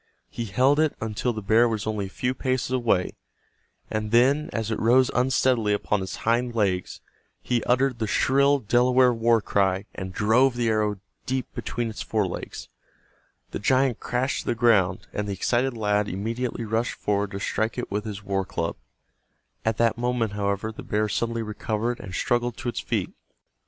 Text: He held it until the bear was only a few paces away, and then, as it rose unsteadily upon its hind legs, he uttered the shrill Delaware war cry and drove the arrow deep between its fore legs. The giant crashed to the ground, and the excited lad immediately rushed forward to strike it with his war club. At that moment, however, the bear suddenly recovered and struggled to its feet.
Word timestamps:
He 0.31 0.45
held 0.45 0.79
it 0.79 0.95
until 0.99 1.31
the 1.31 1.43
bear 1.43 1.69
was 1.69 1.85
only 1.85 2.07
a 2.07 2.09
few 2.09 2.33
paces 2.33 2.71
away, 2.71 3.11
and 3.87 4.09
then, 4.09 4.49
as 4.51 4.71
it 4.71 4.79
rose 4.79 5.11
unsteadily 5.13 5.73
upon 5.73 6.01
its 6.01 6.15
hind 6.25 6.55
legs, 6.55 7.01
he 7.39 7.63
uttered 7.65 7.99
the 7.99 8.07
shrill 8.07 8.57
Delaware 8.57 9.13
war 9.13 9.41
cry 9.41 9.85
and 9.93 10.11
drove 10.11 10.55
the 10.55 10.69
arrow 10.69 10.99
deep 11.27 11.53
between 11.53 11.87
its 11.87 12.01
fore 12.01 12.25
legs. 12.25 12.67
The 13.51 13.59
giant 13.59 13.99
crashed 13.99 14.39
to 14.41 14.45
the 14.47 14.55
ground, 14.55 15.05
and 15.13 15.27
the 15.27 15.33
excited 15.33 15.77
lad 15.77 16.09
immediately 16.09 16.65
rushed 16.65 16.95
forward 16.95 17.29
to 17.29 17.39
strike 17.39 17.77
it 17.77 17.91
with 17.91 18.03
his 18.05 18.23
war 18.23 18.43
club. 18.43 18.77
At 19.63 19.77
that 19.77 19.99
moment, 19.99 20.31
however, 20.31 20.71
the 20.71 20.81
bear 20.81 21.09
suddenly 21.09 21.43
recovered 21.43 21.99
and 21.99 22.15
struggled 22.15 22.57
to 22.57 22.69
its 22.69 22.79
feet. 22.79 23.11